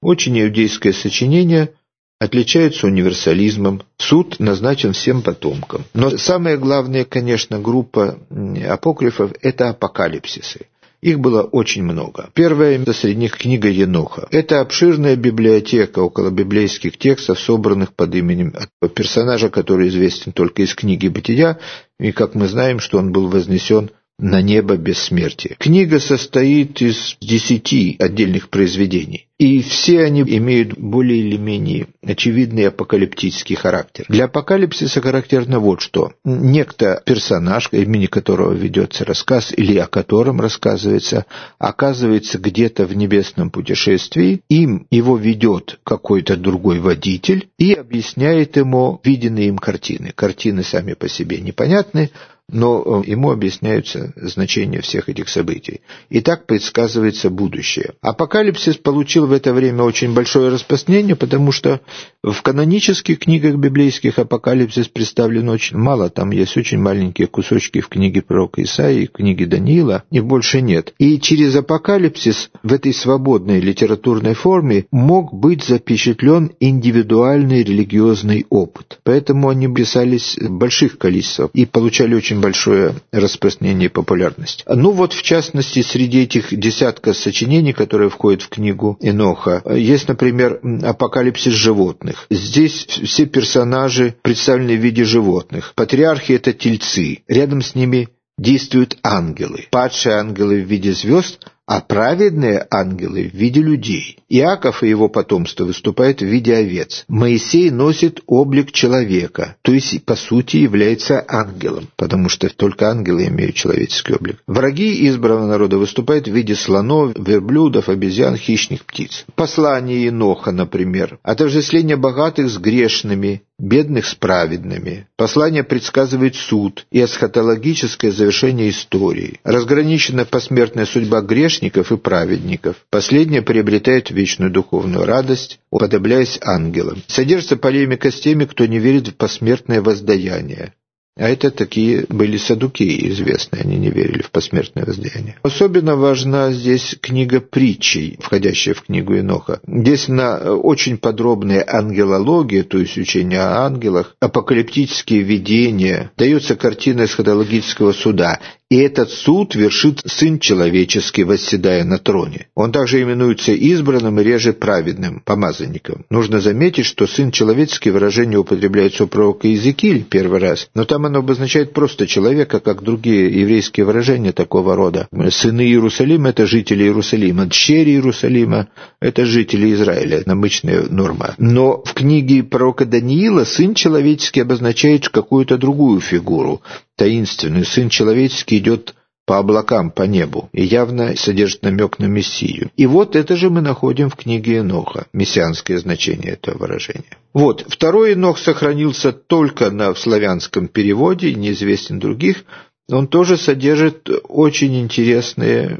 Очень 0.00 0.40
иудейское 0.40 0.92
сочинение 0.92 1.72
отличается 2.18 2.86
универсализмом. 2.86 3.82
Суд 3.98 4.36
назначен 4.38 4.92
всем 4.92 5.22
потомкам. 5.22 5.84
Но 5.92 6.16
самая 6.16 6.56
главная, 6.56 7.04
конечно, 7.04 7.58
группа 7.58 8.18
апокрифов– 8.66 9.32
это 9.42 9.70
апокалипсисы. 9.70 10.66
Их 11.00 11.20
было 11.20 11.42
очень 11.42 11.82
много. 11.82 12.30
Первая 12.34 12.82
среди 12.92 13.16
них 13.16 13.36
книга 13.36 13.68
Еноха. 13.68 14.28
Это 14.30 14.60
обширная 14.60 15.16
библиотека 15.16 16.00
около 16.00 16.30
библейских 16.30 16.96
текстов, 16.98 17.38
собранных 17.38 17.94
под 17.94 18.14
именем 18.14 18.54
персонажа, 18.94 19.50
который 19.50 19.88
известен 19.88 20.32
только 20.32 20.62
из 20.62 20.74
книги 20.74 21.08
«Бытия», 21.08 21.58
и, 21.98 22.12
как 22.12 22.34
мы 22.34 22.46
знаем, 22.46 22.80
что 22.80 22.98
он 22.98 23.12
был 23.12 23.28
вознесен 23.28 23.90
на 24.18 24.40
небо 24.40 24.76
бессмертия. 24.76 25.56
Книга 25.58 26.00
состоит 26.00 26.80
из 26.80 27.16
десяти 27.20 27.96
отдельных 27.98 28.48
произведений, 28.48 29.26
и 29.38 29.60
все 29.60 30.04
они 30.04 30.22
имеют 30.22 30.78
более 30.78 31.18
или 31.18 31.36
менее 31.36 31.88
очевидный 32.02 32.68
апокалиптический 32.68 33.56
характер. 33.56 34.06
Для 34.08 34.24
апокалипсиса 34.24 35.02
характерно 35.02 35.58
вот 35.60 35.82
что. 35.82 36.12
Некто 36.24 37.02
персонаж, 37.04 37.68
имени 37.72 38.06
которого 38.06 38.54
ведется 38.54 39.04
рассказ 39.04 39.52
или 39.54 39.76
о 39.76 39.86
котором 39.86 40.40
рассказывается, 40.40 41.26
оказывается 41.58 42.38
где-то 42.38 42.86
в 42.86 42.96
небесном 42.96 43.50
путешествии, 43.50 44.40
им 44.48 44.86
его 44.90 45.18
ведет 45.18 45.78
какой-то 45.84 46.36
другой 46.36 46.78
водитель 46.80 47.50
и 47.58 47.74
объясняет 47.74 48.56
ему 48.56 48.98
виденные 49.04 49.48
им 49.48 49.58
картины. 49.58 50.12
Картины 50.14 50.62
сами 50.62 50.94
по 50.94 51.08
себе 51.08 51.38
непонятны, 51.38 52.10
но 52.48 53.02
э, 53.04 53.10
ему 53.10 53.30
объясняются 53.32 54.12
значения 54.16 54.80
всех 54.80 55.08
этих 55.08 55.28
событий. 55.28 55.80
И 56.10 56.20
так 56.20 56.46
предсказывается 56.46 57.28
будущее. 57.28 57.94
Апокалипсис 58.00 58.76
получил 58.76 59.26
в 59.26 59.32
это 59.32 59.52
время 59.52 59.82
очень 59.82 60.14
большое 60.14 60.50
распространение, 60.50 61.16
потому 61.16 61.50
что 61.50 61.80
в 62.22 62.40
канонических 62.42 63.18
книгах 63.18 63.56
библейских 63.56 64.18
апокалипсис 64.18 64.88
представлен 64.88 65.48
очень 65.48 65.76
мало. 65.76 66.08
Там 66.08 66.30
есть 66.30 66.56
очень 66.56 66.78
маленькие 66.78 67.26
кусочки 67.26 67.80
в 67.80 67.88
книге 67.88 68.22
пророка 68.22 68.62
Исаии, 68.62 69.06
в 69.06 69.12
книге 69.12 69.46
Даниила, 69.46 70.04
их 70.10 70.24
больше 70.24 70.60
нет. 70.60 70.94
И 70.98 71.18
через 71.20 71.56
апокалипсис 71.56 72.50
в 72.62 72.72
этой 72.72 72.92
свободной 72.92 73.60
литературной 73.60 74.34
форме 74.34 74.86
мог 74.92 75.34
быть 75.34 75.64
запечатлен 75.64 76.52
индивидуальный 76.60 77.64
религиозный 77.64 78.46
опыт. 78.50 79.00
Поэтому 79.02 79.48
они 79.48 79.66
писались 79.72 80.36
в 80.38 80.50
больших 80.50 80.98
количествах 80.98 81.50
и 81.52 81.66
получали 81.66 82.14
очень 82.14 82.35
очень 82.36 82.40
большое 82.40 82.94
распространение 83.12 83.86
и 83.86 83.92
популярность. 83.92 84.64
Ну 84.66 84.92
вот, 84.92 85.12
в 85.12 85.22
частности, 85.22 85.82
среди 85.82 86.22
этих 86.22 86.56
десятка 86.56 87.14
сочинений, 87.14 87.72
которые 87.72 88.10
входят 88.10 88.42
в 88.42 88.48
книгу 88.48 88.96
Иноха, 89.00 89.62
есть, 89.74 90.08
например, 90.08 90.60
«Апокалипсис 90.82 91.52
животных». 91.52 92.26
Здесь 92.30 92.86
все 92.86 93.26
персонажи 93.26 94.14
представлены 94.22 94.76
в 94.76 94.80
виде 94.80 95.04
животных. 95.04 95.72
Патриархи– 95.74 96.32
это 96.34 96.52
тельцы. 96.52 97.22
Рядом 97.28 97.62
с 97.62 97.74
ними 97.74 98.08
действуют 98.38 98.98
ангелы. 99.02 99.66
Падшие 99.70 100.16
ангелы 100.16 100.62
в 100.62 100.66
виде 100.66 100.92
звезд– 100.92 101.38
а 101.66 101.80
праведные 101.80 102.66
ангелы 102.70 103.30
в 103.32 103.34
виде 103.34 103.60
людей. 103.60 104.18
Иаков 104.28 104.82
и 104.82 104.88
его 104.88 105.08
потомство 105.08 105.64
выступают 105.64 106.20
в 106.20 106.24
виде 106.24 106.54
овец. 106.54 107.04
Моисей 107.08 107.70
носит 107.70 108.20
облик 108.26 108.72
человека, 108.72 109.56
то 109.62 109.72
есть, 109.72 110.04
по 110.04 110.16
сути, 110.16 110.58
является 110.58 111.24
ангелом, 111.26 111.88
потому 111.96 112.28
что 112.28 112.48
только 112.48 112.88
ангелы 112.88 113.26
имеют 113.26 113.56
человеческий 113.56 114.14
облик. 114.14 114.42
Враги 114.46 115.06
избранного 115.08 115.48
народа 115.48 115.78
выступают 115.78 116.28
в 116.28 116.32
виде 116.32 116.54
слонов, 116.54 117.12
верблюдов, 117.16 117.88
обезьян, 117.88 118.36
хищных 118.36 118.84
птиц. 118.84 119.24
Послание 119.34 120.08
Иноха, 120.08 120.52
например, 120.52 121.18
отождествление 121.22 121.96
богатых 121.96 122.48
с 122.48 122.58
грешными, 122.58 123.42
бедных 123.58 124.06
с 124.06 124.14
праведными. 124.14 125.06
Послание 125.16 125.64
предсказывает 125.64 126.36
суд 126.36 126.86
и 126.90 127.02
эсхатологическое 127.02 128.10
завершение 128.10 128.70
истории. 128.70 129.40
Разграничена 129.44 130.24
посмертная 130.24 130.84
судьба 130.84 131.22
грешников 131.56 131.92
и 131.92 131.96
праведников. 131.96 132.76
Последнее 132.90 133.42
приобретает 133.42 134.10
вечную 134.10 134.50
духовную 134.50 135.04
радость, 135.04 135.58
уподобляясь 135.70 136.38
ангелам. 136.42 137.02
Содержится 137.06 137.56
полемика 137.56 138.10
с 138.10 138.20
теми, 138.20 138.44
кто 138.44 138.66
не 138.66 138.78
верит 138.78 139.08
в 139.08 139.16
посмертное 139.16 139.80
воздаяние. 139.80 140.74
А 141.16 141.28
это 141.28 141.50
такие 141.50 142.04
были 142.10 142.36
садукеи 142.36 143.08
известные, 143.10 143.62
они 143.62 143.76
не 143.76 143.90
верили 143.90 144.20
в 144.20 144.30
посмертное 144.30 144.84
воздаяние. 144.84 145.36
Особенно 145.42 145.96
важна 145.96 146.52
здесь 146.52 146.94
книга 147.00 147.40
притчей, 147.40 148.18
входящая 148.20 148.74
в 148.74 148.82
книгу 148.82 149.16
Иноха. 149.18 149.60
Здесь 149.66 150.08
на 150.08 150.54
очень 150.54 150.98
подробная 150.98 151.64
ангелология, 151.66 152.64
то 152.64 152.78
есть 152.78 152.98
учение 152.98 153.40
о 153.40 153.64
ангелах, 153.64 154.14
апокалиптические 154.20 155.22
видения, 155.22 156.10
дается 156.18 156.54
картина 156.54 157.06
эсхатологического 157.06 157.92
суда. 157.92 158.40
И 158.68 158.78
этот 158.78 159.10
суд 159.10 159.54
вершит 159.54 160.00
Сын 160.06 160.40
Человеческий, 160.40 161.22
восседая 161.22 161.84
на 161.84 161.98
троне. 161.98 162.48
Он 162.56 162.72
также 162.72 163.00
именуется 163.00 163.52
избранным 163.52 164.18
и 164.18 164.24
реже 164.24 164.52
праведным, 164.52 165.22
помазанником. 165.24 166.04
Нужно 166.10 166.40
заметить, 166.40 166.84
что 166.84 167.06
Сын 167.06 167.30
Человеческий 167.30 167.90
выражение 167.90 168.40
употребляется 168.40 169.04
у 169.04 169.06
пророка 169.06 169.46
Иезекииль 169.46 170.02
первый 170.02 170.40
раз, 170.40 170.68
но 170.74 170.84
там 170.84 171.05
оно 171.06 171.20
обозначает 171.20 171.72
просто 171.72 172.06
человека, 172.06 172.60
как 172.60 172.82
другие 172.82 173.40
еврейские 173.40 173.86
выражения 173.86 174.32
такого 174.32 174.76
рода. 174.76 175.08
Сыны 175.30 175.62
Иерусалима– 175.62 176.28
это 176.30 176.46
жители 176.46 176.84
Иерусалима, 176.84 177.46
дщери 177.46 177.92
Иерусалима– 177.92 178.68
это 179.00 179.24
жители 179.24 179.72
Израиля, 179.72 180.22
обычная 180.26 180.82
норма. 180.88 181.34
Но 181.38 181.82
в 181.84 181.94
книге 181.94 182.42
пророка 182.42 182.84
Даниила 182.84 183.44
Сын 183.44 183.74
Человеческий 183.74 184.40
обозначает 184.40 185.08
какую-то 185.08 185.58
другую 185.58 186.00
фигуру 186.00 186.62
таинственный 186.96 187.64
сын 187.64 187.88
человеческий 187.88 188.58
идет 188.58 188.94
по 189.26 189.38
облакам, 189.38 189.90
по 189.90 190.04
небу, 190.04 190.48
и 190.52 190.64
явно 190.64 191.16
содержит 191.16 191.62
намек 191.62 191.98
на 191.98 192.06
Мессию. 192.06 192.70
И 192.76 192.86
вот 192.86 193.16
это 193.16 193.36
же 193.36 193.50
мы 193.50 193.60
находим 193.60 194.08
в 194.08 194.16
книге 194.16 194.56
Еноха, 194.56 195.06
мессианское 195.12 195.78
значение 195.78 196.32
этого 196.34 196.56
выражения. 196.56 197.18
Вот, 197.34 197.66
второй 197.68 198.12
Енох 198.12 198.38
сохранился 198.38 199.12
только 199.12 199.70
на 199.70 199.94
славянском 199.94 200.68
переводе, 200.68 201.34
неизвестен 201.34 201.98
других, 201.98 202.44
он 202.88 203.08
тоже 203.08 203.36
содержит 203.36 204.08
очень 204.28 204.80
интересный 204.80 205.76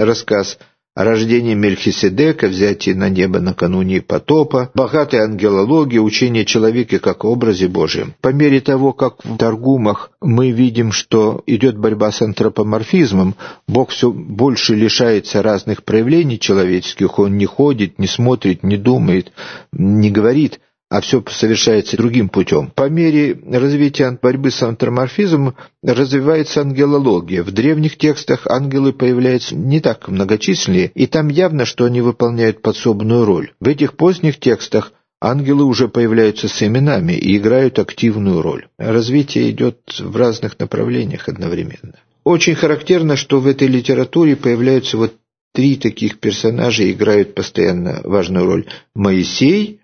рассказ 0.00 0.58
рождение 0.94 1.54
Мельхиседека, 1.54 2.48
взятие 2.48 2.94
на 2.94 3.08
небо 3.08 3.40
накануне 3.40 4.02
потопа, 4.02 4.70
богатая 4.74 5.24
ангелология, 5.24 6.00
учение 6.00 6.44
человека 6.44 6.98
как 6.98 7.24
образе 7.24 7.68
Божьем. 7.68 8.14
По 8.20 8.32
мере 8.32 8.60
того, 8.60 8.92
как 8.92 9.24
в 9.24 9.36
Таргумах 9.36 10.10
мы 10.20 10.50
видим, 10.50 10.92
что 10.92 11.42
идет 11.46 11.78
борьба 11.78 12.10
с 12.10 12.22
антропоморфизмом, 12.22 13.36
Бог 13.68 13.90
все 13.90 14.10
больше 14.10 14.74
лишается 14.74 15.42
разных 15.42 15.84
проявлений 15.84 16.38
человеческих, 16.38 17.18
Он 17.18 17.38
не 17.38 17.46
ходит, 17.46 17.98
не 17.98 18.06
смотрит, 18.06 18.62
не 18.62 18.76
думает, 18.76 19.32
не 19.72 20.10
говорит, 20.10 20.60
а 20.90 21.00
все 21.00 21.24
совершается 21.30 21.96
другим 21.96 22.28
путем. 22.28 22.72
По 22.74 22.90
мере 22.90 23.38
развития 23.48 24.18
борьбы 24.20 24.50
с 24.50 24.60
антроморфизмом 24.62 25.54
развивается 25.84 26.60
ангелология. 26.60 27.44
В 27.44 27.52
древних 27.52 27.96
текстах 27.96 28.46
ангелы 28.48 28.92
появляются 28.92 29.54
не 29.54 29.80
так 29.80 30.08
многочисленные, 30.08 30.90
и 30.92 31.06
там 31.06 31.28
явно, 31.28 31.64
что 31.64 31.84
они 31.84 32.00
выполняют 32.00 32.60
подсобную 32.60 33.24
роль. 33.24 33.52
В 33.60 33.68
этих 33.68 33.94
поздних 33.94 34.40
текстах 34.40 34.92
ангелы 35.20 35.64
уже 35.64 35.86
появляются 35.86 36.48
с 36.48 36.60
именами 36.60 37.12
и 37.12 37.36
играют 37.36 37.78
активную 37.78 38.42
роль. 38.42 38.66
Развитие 38.76 39.50
идет 39.50 39.78
в 40.00 40.16
разных 40.16 40.58
направлениях 40.58 41.28
одновременно. 41.28 41.94
Очень 42.24 42.56
характерно, 42.56 43.14
что 43.14 43.38
в 43.38 43.46
этой 43.46 43.68
литературе 43.68 44.34
появляются 44.34 44.96
вот 44.96 45.14
три 45.54 45.76
таких 45.76 46.18
персонажа, 46.18 46.90
играют 46.90 47.34
постоянно 47.34 48.00
важную 48.04 48.46
роль. 48.46 48.66
Моисей, 48.94 49.79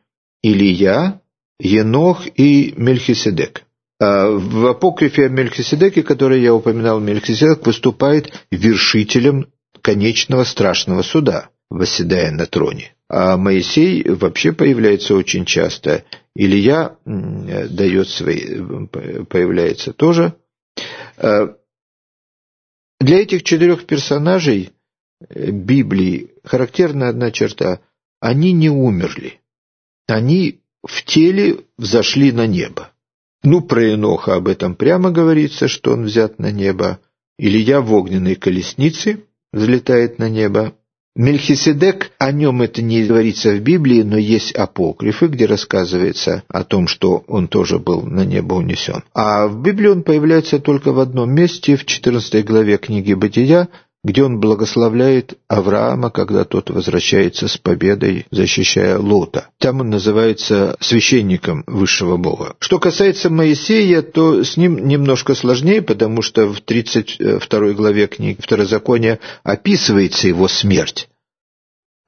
Илья, 0.48 1.20
Енох 1.58 2.26
и 2.36 2.72
Мельхиседек. 2.76 3.64
А 3.98 4.28
в 4.28 4.66
апокрифе 4.66 5.26
о 5.26 5.28
Мельхиседеке, 5.28 6.02
который 6.04 6.40
я 6.40 6.54
упоминал, 6.54 7.00
Мельхиседек 7.00 7.66
выступает 7.66 8.32
вершителем 8.52 9.46
конечного 9.82 10.44
страшного 10.44 11.02
суда, 11.02 11.48
восседая 11.68 12.30
на 12.30 12.46
троне. 12.46 12.94
А 13.08 13.36
Моисей 13.36 14.08
вообще 14.08 14.52
появляется 14.52 15.16
очень 15.16 15.44
часто. 15.46 16.04
Илья 16.36 16.96
дает 17.04 18.08
свои, 18.08 18.60
появляется 19.28 19.92
тоже. 19.92 20.34
А 21.16 21.56
для 23.00 23.20
этих 23.20 23.42
четырех 23.42 23.86
персонажей 23.86 24.70
э, 25.28 25.50
Библии 25.50 26.30
характерна 26.44 27.08
одна 27.08 27.30
черта. 27.30 27.80
Они 28.20 28.52
не 28.52 28.70
умерли. 28.70 29.40
Они 30.06 30.60
в 30.86 31.04
теле 31.04 31.58
взошли 31.76 32.32
на 32.32 32.46
небо. 32.46 32.90
Ну, 33.42 33.60
про 33.60 33.84
Еноха 33.84 34.34
об 34.34 34.48
этом 34.48 34.74
прямо 34.74 35.10
говорится, 35.10 35.68
что 35.68 35.92
он 35.92 36.04
взят 36.04 36.38
на 36.38 36.50
небо. 36.50 37.00
Илья 37.38 37.80
в 37.80 37.92
огненной 37.92 38.34
колеснице 38.34 39.24
взлетает 39.52 40.18
на 40.18 40.28
небо. 40.28 40.74
Мельхиседек, 41.16 42.10
о 42.18 42.30
нем 42.30 42.60
это 42.60 42.82
не 42.82 43.06
говорится 43.06 43.50
в 43.50 43.60
Библии, 43.60 44.02
но 44.02 44.18
есть 44.18 44.52
апокрифы, 44.52 45.28
где 45.28 45.46
рассказывается 45.46 46.42
о 46.48 46.62
том, 46.62 46.86
что 46.86 47.24
он 47.26 47.48
тоже 47.48 47.78
был 47.78 48.02
на 48.02 48.26
небо 48.26 48.54
унесен. 48.54 49.02
А 49.14 49.46
в 49.46 49.62
Библии 49.62 49.88
он 49.88 50.02
появляется 50.02 50.58
только 50.58 50.92
в 50.92 51.00
одном 51.00 51.34
месте, 51.34 51.76
в 51.76 51.86
14 51.86 52.44
главе 52.44 52.76
книги 52.76 53.14
Бытия, 53.14 53.68
где 54.06 54.22
он 54.22 54.38
благословляет 54.38 55.36
Авраама, 55.48 56.10
когда 56.10 56.44
тот 56.44 56.70
возвращается 56.70 57.48
с 57.48 57.58
победой, 57.58 58.24
защищая 58.30 58.98
Лота. 59.00 59.48
Там 59.58 59.80
он 59.80 59.90
называется 59.90 60.76
священником 60.78 61.64
высшего 61.66 62.16
Бога. 62.16 62.54
Что 62.60 62.78
касается 62.78 63.30
Моисея, 63.30 64.02
то 64.02 64.44
с 64.44 64.56
ним 64.56 64.86
немножко 64.86 65.34
сложнее, 65.34 65.82
потому 65.82 66.22
что 66.22 66.46
в 66.46 66.60
32 66.60 67.72
главе 67.72 68.06
книги 68.06 68.40
Второзакония 68.40 69.18
описывается 69.42 70.28
его 70.28 70.46
смерть. 70.46 71.08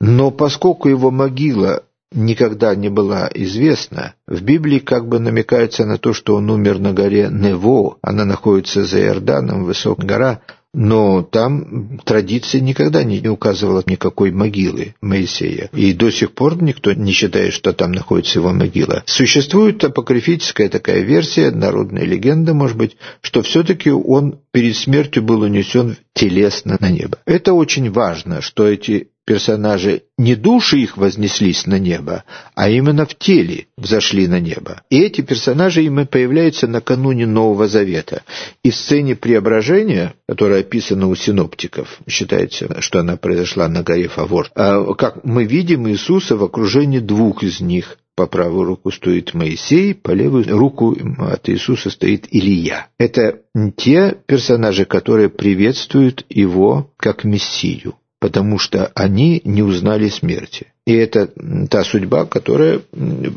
Но 0.01 0.31
поскольку 0.31 0.89
его 0.89 1.11
могила 1.11 1.83
никогда 2.13 2.77
не 2.77 2.91
была 2.91 3.29
известна, 3.35 4.15
в 4.29 4.41
Библии 4.43 4.79
как 4.79 5.09
бы 5.09 5.19
намекается 5.19 5.85
на 5.85 5.99
то, 5.99 6.13
что 6.13 6.37
он 6.37 6.49
умер 6.49 6.79
на 6.79 6.93
горе 6.93 7.29
Нево, 7.29 7.99
она 8.03 8.25
находится 8.25 8.85
за 8.85 9.01
Иорданом, 9.01 9.65
высокая 9.65 10.07
гора, 10.07 10.41
но 10.81 11.23
там 11.25 11.99
традиция 12.05 12.61
никогда 12.61 13.03
не 13.03 13.27
указывала 13.29 13.83
никакой 13.85 14.31
могилы 14.31 14.95
Моисея. 15.01 15.71
И 15.73 15.93
до 15.93 16.13
сих 16.13 16.35
пор 16.35 16.63
никто 16.63 16.93
не 16.93 17.11
считает, 17.11 17.53
что 17.53 17.73
там 17.73 17.91
находится 17.91 18.39
его 18.39 18.53
могила. 18.53 19.03
Существует 19.05 19.83
апокрифическая 19.83 20.69
такая 20.69 21.01
версия, 21.01 21.51
народная 21.51 22.05
легенда, 22.05 22.55
может 22.55 22.77
быть, 22.77 22.97
что 23.23 23.43
все-таки 23.43 23.91
он 23.91 24.39
перед 24.53 24.77
смертью 24.77 25.25
был 25.25 25.41
унесен 25.41 25.97
телесно 26.15 26.77
на 26.79 26.91
небо. 26.91 27.19
Это 27.27 27.55
очень 27.55 27.91
важно, 27.91 28.41
что 28.41 28.69
эти 28.69 29.09
персонажи 29.29 30.05
не 30.17 30.35
души 30.37 30.79
их 30.79 30.97
вознеслись 30.97 31.67
на 31.67 31.79
небо, 31.79 32.25
а 32.55 32.71
именно 32.71 33.05
в 33.05 33.15
теле 33.15 33.67
взошли 33.77 34.27
на 34.27 34.41
небо. 34.41 34.81
И 34.89 34.99
эти 35.01 35.21
персонажи 35.21 35.83
им 35.83 36.07
появляются 36.07 36.67
накануне 36.67 37.27
Нового 37.27 37.69
Завета. 37.69 38.23
И 38.63 38.71
в 38.71 38.75
сцене 38.75 39.17
преображения, 39.17 40.15
которая 40.27 40.61
описана 40.61 41.09
у 41.09 41.15
синоптиков, 41.15 42.01
считается, 42.09 42.81
что 42.81 43.01
она 43.01 43.19
произошла 43.19 43.69
на 43.69 43.83
горе 43.83 44.09
Фавор, 44.09 44.51
а, 44.55 44.95
как 44.95 45.23
мы 45.25 45.45
видим 45.45 45.87
Иисуса 45.87 46.35
в 46.35 46.43
окружении 46.43 47.01
двух 47.01 47.43
из 47.43 47.61
них– 47.61 47.99
по 48.17 48.27
правую 48.27 48.65
руку 48.65 48.91
стоит 48.91 49.33
Моисей, 49.33 49.95
по 49.95 50.11
левую 50.11 50.45
руку 50.49 50.97
от 51.21 51.49
Иисуса 51.49 51.89
стоит 51.89 52.27
Илья. 52.33 52.89
Это 52.99 53.43
те 53.77 54.17
персонажи, 54.27 54.87
которые 54.87 55.29
приветствуют 55.29 56.27
его 56.29 56.91
как 56.97 57.23
Мессию 57.23 57.95
потому 58.21 58.59
что 58.59 58.91
они 58.95 59.41
не 59.45 59.63
узнали 59.63 60.09
смерти. 60.09 60.73
И 60.87 60.93
это 60.93 61.31
та 61.69 61.85
судьба, 61.85 62.27
которая 62.27 62.81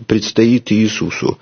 предстоит 0.08 0.72
Иисусу 0.72 1.38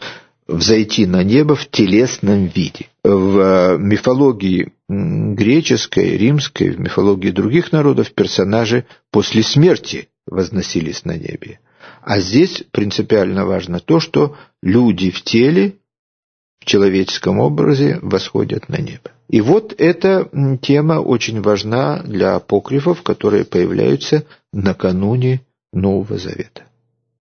взойти 0.47 1.05
на 1.05 1.23
небо 1.23 1.55
в 1.55 1.69
телесном 1.69 2.47
виде. 2.47 2.87
В 3.03 3.77
мифологии 3.77 4.73
греческой, 4.89 6.17
римской, 6.17 6.71
в 6.71 6.79
мифологии 6.79 7.29
других 7.29 7.71
народов 7.71 8.11
персонажи 8.11 8.85
после 9.11 9.43
смерти 9.43 10.09
возносились 10.25 11.05
на 11.05 11.15
небе. 11.15 11.59
А 12.01 12.19
здесь 12.19 12.63
принципиально 12.71 13.45
важно 13.45 13.79
то, 13.79 13.99
что 13.99 14.35
люди 14.61 15.11
в 15.11 15.21
теле, 15.21 15.75
в 16.59 16.65
человеческом 16.65 17.39
образе 17.39 17.99
восходят 18.01 18.67
на 18.69 18.77
небо. 18.77 19.11
И 19.29 19.41
вот 19.41 19.75
эта 19.77 20.27
тема 20.61 20.93
очень 20.93 21.41
важна 21.41 22.01
для 22.03 22.35
апокрифов, 22.35 23.03
которые 23.03 23.45
появляются 23.45 24.25
накануне 24.51 25.41
Нового 25.71 26.17
Завета. 26.17 26.63